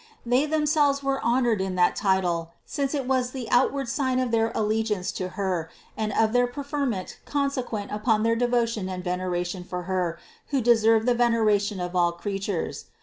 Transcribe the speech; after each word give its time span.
They 0.25 0.47
themselves 0.47 1.03
were 1.03 1.21
honored 1.23 1.61
in 1.61 1.75
that 1.75 1.95
title, 1.95 2.53
since 2.65 2.95
it 2.95 3.05
was 3.07 3.29
the 3.29 3.47
outward 3.51 3.87
sign 3.87 4.19
of 4.19 4.31
their 4.31 4.51
allegiance 4.55 5.11
to 5.11 5.29
Her 5.37 5.69
and 5.95 6.11
of 6.13 6.33
their 6.33 6.47
preferment 6.47 7.19
consequent 7.25 7.91
upon 7.91 8.23
their 8.23 8.35
devotion 8.35 8.89
and 8.89 9.03
veneration 9.03 9.63
for 9.63 9.83
Her 9.83 10.17
who 10.47 10.59
deserved 10.59 11.05
the 11.05 11.13
veneration 11.13 11.79
of 11.79 11.95
all 11.95 12.13
creatures. 12.13 12.85